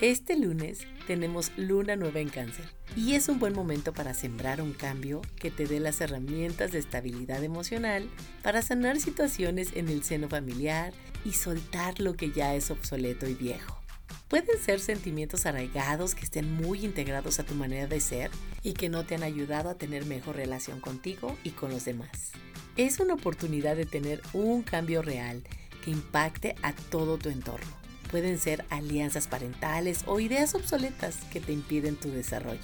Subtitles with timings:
[0.00, 2.64] Este lunes tenemos luna nueva en cáncer
[2.96, 6.78] y es un buen momento para sembrar un cambio que te dé las herramientas de
[6.78, 8.08] estabilidad emocional
[8.42, 13.34] para sanar situaciones en el seno familiar y soltar lo que ya es obsoleto y
[13.34, 13.78] viejo.
[14.28, 18.30] Pueden ser sentimientos arraigados que estén muy integrados a tu manera de ser
[18.62, 22.32] y que no te han ayudado a tener mejor relación contigo y con los demás.
[22.78, 25.42] Es una oportunidad de tener un cambio real
[25.84, 27.79] que impacte a todo tu entorno
[28.10, 32.60] pueden ser alianzas parentales o ideas obsoletas que te impiden tu desarrollo.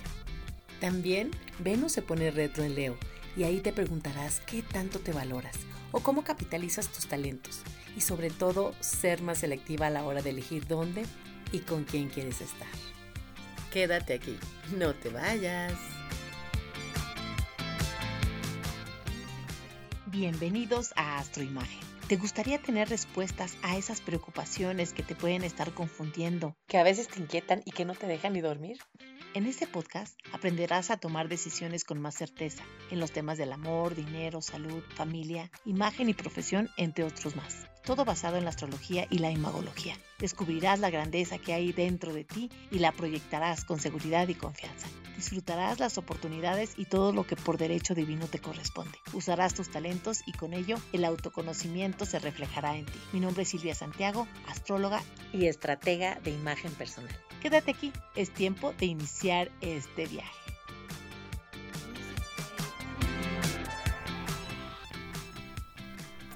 [0.80, 2.96] También Venus se pone retro en Leo
[3.36, 5.56] y ahí te preguntarás qué tanto te valoras
[5.92, 7.60] o cómo capitalizas tus talentos
[7.96, 11.04] y sobre todo ser más selectiva a la hora de elegir dónde
[11.52, 12.68] y con quién quieres estar.
[13.72, 14.36] Quédate aquí,
[14.76, 15.74] no te vayas.
[20.06, 26.54] Bienvenidos a Astroimagen ¿Te gustaría tener respuestas a esas preocupaciones que te pueden estar confundiendo,
[26.68, 28.78] que a veces te inquietan y que no te dejan ni dormir?
[29.34, 33.96] En este podcast aprenderás a tomar decisiones con más certeza en los temas del amor,
[33.96, 37.66] dinero, salud, familia, imagen y profesión, entre otros más.
[37.86, 39.96] Todo basado en la astrología y la imagología.
[40.18, 44.88] Descubrirás la grandeza que hay dentro de ti y la proyectarás con seguridad y confianza.
[45.14, 48.98] Disfrutarás las oportunidades y todo lo que por derecho divino te corresponde.
[49.12, 52.98] Usarás tus talentos y con ello el autoconocimiento se reflejará en ti.
[53.12, 55.00] Mi nombre es Silvia Santiago, astróloga
[55.32, 57.16] y estratega de imagen personal.
[57.40, 60.45] Quédate aquí, es tiempo de iniciar este viaje.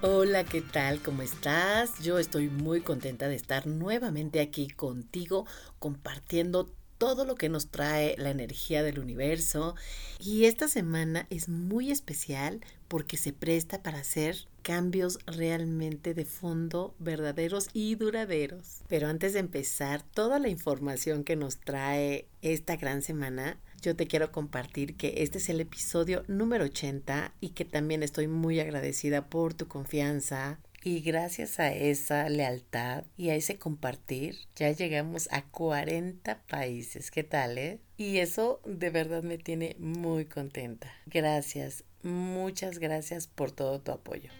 [0.02, 1.02] Hola, ¿qué tal?
[1.02, 1.98] ¿Cómo estás?
[2.02, 5.44] Yo estoy muy contenta de estar nuevamente aquí contigo
[5.78, 9.74] compartiendo todo lo que nos trae la energía del universo.
[10.18, 16.94] Y esta semana es muy especial porque se presta para hacer cambios realmente de fondo,
[16.98, 18.80] verdaderos y duraderos.
[18.88, 24.06] Pero antes de empezar, toda la información que nos trae esta gran semana, yo te
[24.06, 29.28] quiero compartir que este es el episodio número 80 y que también estoy muy agradecida
[29.28, 35.42] por tu confianza, y gracias a esa lealtad y a ese compartir, ya llegamos a
[35.42, 37.10] 40 países.
[37.10, 37.80] ¿Qué tal, eh?
[37.98, 40.90] Y eso de verdad me tiene muy contenta.
[41.04, 44.30] Gracias, muchas gracias por todo tu apoyo.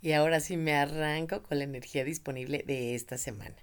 [0.00, 3.54] Y ahora sí me arranco con la energía disponible de esta semana.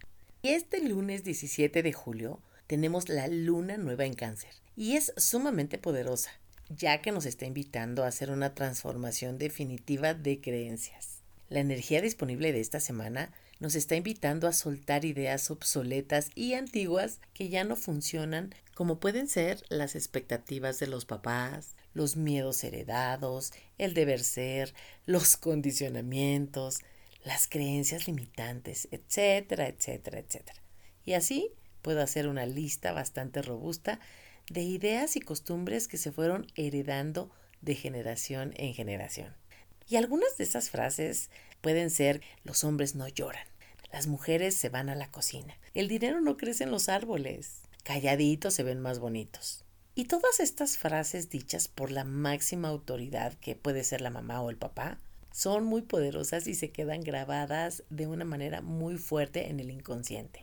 [0.42, 5.78] Y este lunes 17 de julio tenemos la luna nueva en cáncer y es sumamente
[5.78, 6.32] poderosa
[6.70, 11.18] ya que nos está invitando a hacer una transformación definitiva de creencias.
[11.50, 17.20] La energía disponible de esta semana nos está invitando a soltar ideas obsoletas y antiguas
[17.34, 23.52] que ya no funcionan, como pueden ser las expectativas de los papás, los miedos heredados,
[23.78, 24.74] el deber ser,
[25.06, 26.80] los condicionamientos,
[27.24, 30.62] las creencias limitantes, etcétera, etcétera, etcétera.
[31.06, 34.00] Y así puedo hacer una lista bastante robusta
[34.50, 37.32] de ideas y costumbres que se fueron heredando
[37.62, 39.36] de generación en generación.
[39.88, 41.30] Y algunas de esas frases
[41.62, 43.46] pueden ser los hombres no lloran,
[43.92, 48.54] las mujeres se van a la cocina, el dinero no crece en los árboles, calladitos
[48.54, 49.66] se ven más bonitos.
[49.96, 54.50] Y todas estas frases dichas por la máxima autoridad que puede ser la mamá o
[54.50, 55.00] el papá
[55.32, 60.42] son muy poderosas y se quedan grabadas de una manera muy fuerte en el inconsciente.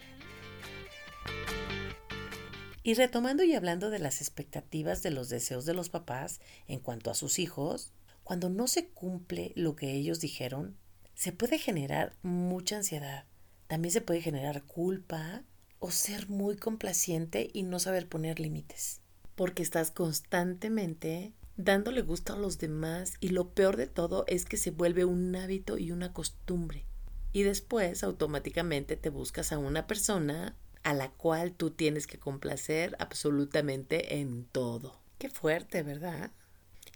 [2.82, 7.10] Y retomando y hablando de las expectativas de los deseos de los papás en cuanto
[7.10, 7.92] a sus hijos,
[8.22, 10.76] cuando no se cumple lo que ellos dijeron,
[11.14, 13.24] se puede generar mucha ansiedad.
[13.66, 15.42] También se puede generar culpa
[15.80, 19.00] o ser muy complaciente y no saber poner límites.
[19.34, 24.56] Porque estás constantemente dándole gusto a los demás y lo peor de todo es que
[24.56, 26.84] se vuelve un hábito y una costumbre.
[27.32, 32.96] Y después automáticamente te buscas a una persona a la cual tú tienes que complacer
[32.98, 35.00] absolutamente en todo.
[35.18, 36.30] Qué fuerte, ¿verdad?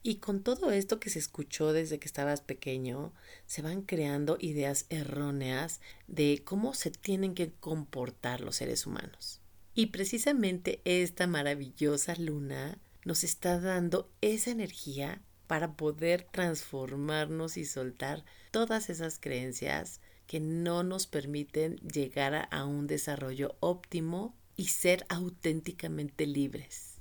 [0.03, 3.13] Y con todo esto que se escuchó desde que estabas pequeño,
[3.47, 9.41] se van creando ideas erróneas de cómo se tienen que comportar los seres humanos.
[9.75, 18.25] Y precisamente esta maravillosa luna nos está dando esa energía para poder transformarnos y soltar
[18.51, 26.27] todas esas creencias que no nos permiten llegar a un desarrollo óptimo y ser auténticamente
[26.27, 26.99] libres.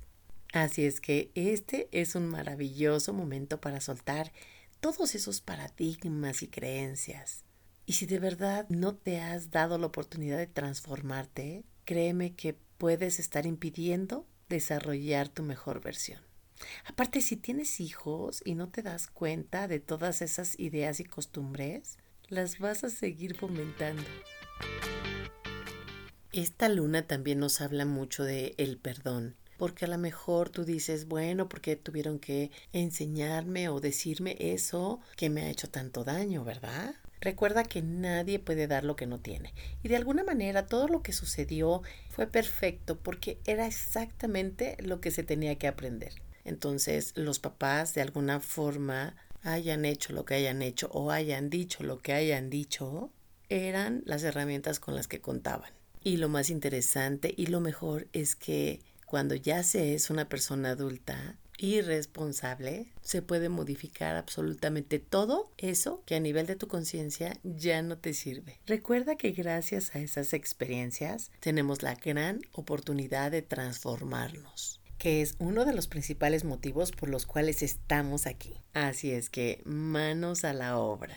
[0.52, 4.32] Así es que este es un maravilloso momento para soltar
[4.80, 7.44] todos esos paradigmas y creencias.
[7.86, 13.20] Y si de verdad no te has dado la oportunidad de transformarte, créeme que puedes
[13.20, 16.20] estar impidiendo desarrollar tu mejor versión.
[16.84, 21.96] Aparte, si tienes hijos y no te das cuenta de todas esas ideas y costumbres,
[22.28, 24.02] las vas a seguir fomentando.
[26.32, 31.08] Esta luna también nos habla mucho de el perdón, porque a lo mejor tú dices,
[31.08, 36.94] bueno, porque tuvieron que enseñarme o decirme eso que me ha hecho tanto daño, ¿verdad?
[37.20, 39.52] Recuerda que nadie puede dar lo que no tiene.
[39.82, 45.10] Y de alguna manera todo lo que sucedió fue perfecto porque era exactamente lo que
[45.10, 46.14] se tenía que aprender.
[46.44, 51.82] Entonces los papás de alguna forma hayan hecho lo que hayan hecho o hayan dicho
[51.82, 53.10] lo que hayan dicho,
[53.48, 55.70] eran las herramientas con las que contaban.
[56.02, 60.70] Y lo más interesante y lo mejor es que cuando ya se es una persona
[60.70, 67.38] adulta y responsable, se puede modificar absolutamente todo eso que a nivel de tu conciencia
[67.44, 68.58] ya no te sirve.
[68.66, 75.64] Recuerda que gracias a esas experiencias tenemos la gran oportunidad de transformarnos que es uno
[75.64, 78.52] de los principales motivos por los cuales estamos aquí.
[78.74, 81.16] Así es que manos a la obra.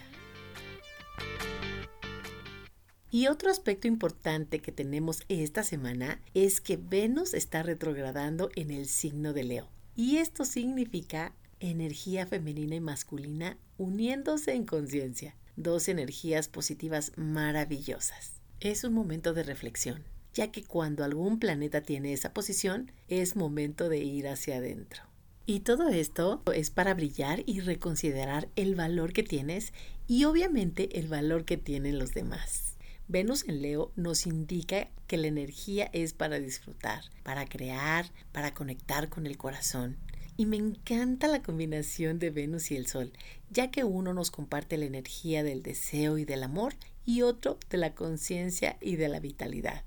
[3.12, 8.88] Y otro aspecto importante que tenemos esta semana es que Venus está retrogradando en el
[8.88, 9.70] signo de Leo.
[9.96, 15.36] Y esto significa energía femenina y masculina uniéndose en conciencia.
[15.56, 18.34] Dos energías positivas maravillosas.
[18.60, 20.04] Es un momento de reflexión,
[20.34, 25.04] ya que cuando algún planeta tiene esa posición, es momento de ir hacia adentro.
[25.46, 29.74] Y todo esto es para brillar y reconsiderar el valor que tienes
[30.08, 32.73] y obviamente el valor que tienen los demás.
[33.08, 39.10] Venus en Leo nos indica que la energía es para disfrutar, para crear, para conectar
[39.10, 39.98] con el corazón.
[40.38, 43.12] Y me encanta la combinación de Venus y el Sol,
[43.52, 47.78] ya que uno nos comparte la energía del deseo y del amor y otro de
[47.78, 49.84] la conciencia y de la vitalidad.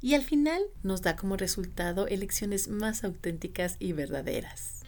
[0.00, 4.82] Y al final nos da como resultado elecciones más auténticas y verdaderas.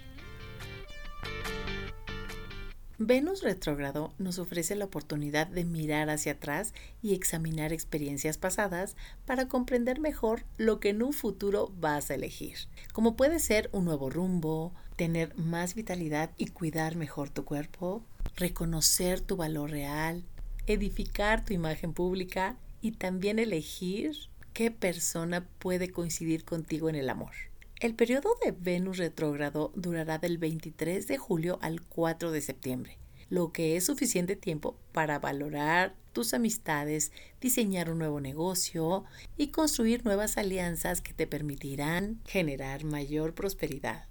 [3.02, 8.94] Venus retrógrado nos ofrece la oportunidad de mirar hacia atrás y examinar experiencias pasadas
[9.24, 12.58] para comprender mejor lo que en un futuro vas a elegir,
[12.92, 18.04] como puede ser un nuevo rumbo, tener más vitalidad y cuidar mejor tu cuerpo,
[18.36, 20.22] reconocer tu valor real,
[20.66, 24.14] edificar tu imagen pública y también elegir
[24.52, 27.49] qué persona puede coincidir contigo en el amor.
[27.80, 32.98] El periodo de Venus retrógrado durará del 23 de julio al 4 de septiembre,
[33.30, 37.10] lo que es suficiente tiempo para valorar tus amistades,
[37.40, 39.04] diseñar un nuevo negocio
[39.38, 44.04] y construir nuevas alianzas que te permitirán generar mayor prosperidad.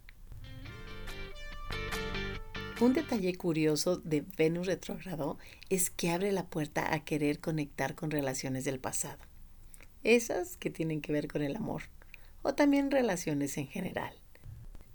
[2.81, 5.37] Un detalle curioso de Venus retrógrado
[5.69, 9.23] es que abre la puerta a querer conectar con relaciones del pasado,
[10.03, 11.83] esas que tienen que ver con el amor
[12.49, 14.11] o también relaciones en general.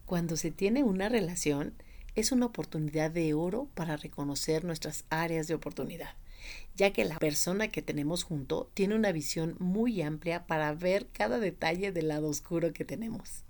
[0.06, 1.74] Cuando se tiene una relación,
[2.16, 6.16] es una oportunidad de oro para reconocer nuestras áreas de oportunidad,
[6.74, 11.38] ya que la persona que tenemos junto tiene una visión muy amplia para ver cada
[11.38, 13.44] detalle del lado oscuro que tenemos,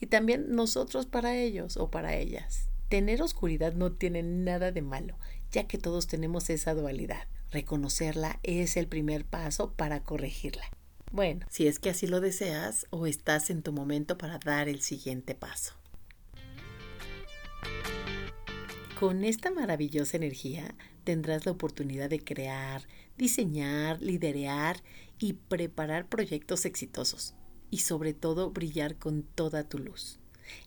[0.00, 2.70] y también nosotros para ellos o para ellas.
[2.88, 5.18] Tener oscuridad no tiene nada de malo,
[5.52, 7.28] ya que todos tenemos esa dualidad.
[7.50, 10.64] Reconocerla es el primer paso para corregirla.
[11.12, 14.80] Bueno, si es que así lo deseas o estás en tu momento para dar el
[14.80, 15.74] siguiente paso.
[18.98, 20.74] Con esta maravillosa energía
[21.04, 22.82] tendrás la oportunidad de crear,
[23.16, 24.82] diseñar, liderar
[25.18, 27.34] y preparar proyectos exitosos
[27.70, 30.20] y sobre todo brillar con toda tu luz.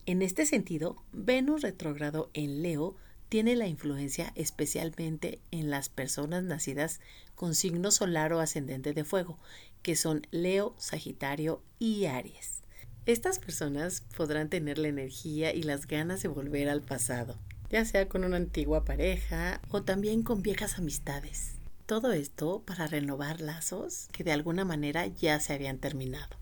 [0.05, 2.95] En este sentido, Venus retrógrado en Leo
[3.29, 6.99] tiene la influencia especialmente en las personas nacidas
[7.35, 9.39] con signo solar o ascendente de fuego,
[9.83, 12.61] que son Leo, Sagitario y Aries.
[13.05, 17.37] Estas personas podrán tener la energía y las ganas de volver al pasado,
[17.69, 21.55] ya sea con una antigua pareja o también con viejas amistades.
[21.85, 26.37] Todo esto para renovar lazos que de alguna manera ya se habían terminado.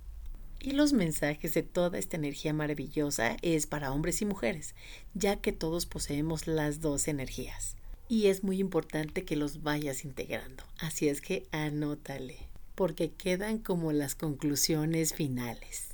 [0.60, 4.76] Y los mensajes de toda esta energía maravillosa es para hombres y mujeres,
[5.16, 7.76] ya que todos poseemos las dos energías.
[8.08, 10.64] Y es muy importante que los vayas integrando.
[10.78, 12.51] Así es que anótale
[12.82, 15.90] porque quedan como las conclusiones finales.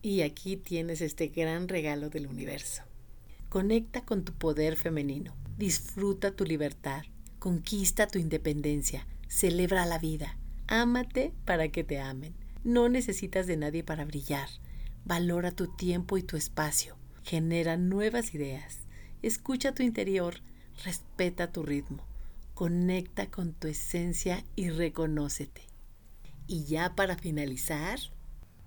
[0.00, 2.84] Y aquí tienes este gran regalo del universo.
[3.50, 7.02] Conecta con tu poder femenino, disfruta tu libertad,
[7.38, 12.34] conquista tu independencia, celebra la vida, ámate para que te amen.
[12.64, 14.48] No necesitas de nadie para brillar.
[15.04, 16.96] Valora tu tiempo y tu espacio.
[17.24, 18.78] Genera nuevas ideas.
[19.20, 20.36] Escucha tu interior.
[20.82, 22.06] Respeta tu ritmo.
[22.54, 25.71] Conecta con tu esencia y reconócete.
[26.46, 27.98] Y ya para finalizar,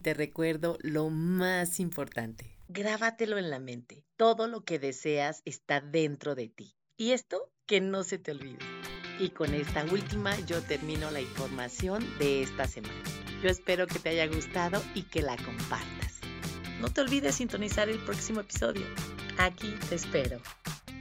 [0.01, 2.57] te recuerdo lo más importante.
[2.67, 4.03] Grábatelo en la mente.
[4.17, 6.75] Todo lo que deseas está dentro de ti.
[6.97, 8.59] Y esto que no se te olvide.
[9.19, 13.03] Y con esta última yo termino la información de esta semana.
[13.41, 16.19] Yo espero que te haya gustado y que la compartas.
[16.79, 18.85] No te olvides sintonizar el próximo episodio.
[19.37, 20.39] Aquí te espero.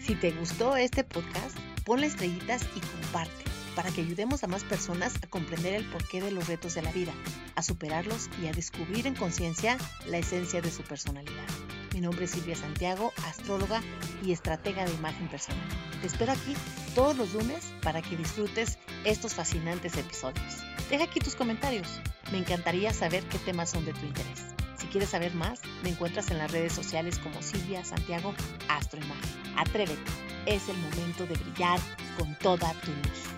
[0.00, 5.14] Si te gustó este podcast, ponle estrellitas y comparte para que ayudemos a más personas
[5.22, 7.12] a comprender el porqué de los retos de la vida,
[7.54, 9.76] a superarlos y a descubrir en conciencia
[10.06, 11.46] la esencia de su personalidad.
[11.92, 13.80] Mi nombre es Silvia Santiago, astróloga
[14.24, 15.68] y estratega de imagen personal.
[16.00, 16.54] Te espero aquí
[16.94, 20.64] todos los lunes para que disfrutes estos fascinantes episodios.
[20.90, 22.00] Deja aquí tus comentarios.
[22.32, 24.42] Me encantaría saber qué temas son de tu interés.
[24.76, 28.34] Si quieres saber más, me encuentras en las redes sociales como Silvia Santiago
[28.68, 29.30] Astroimagen.
[29.56, 30.02] Atrévete,
[30.46, 31.78] es el momento de brillar
[32.18, 33.33] con toda tu luz.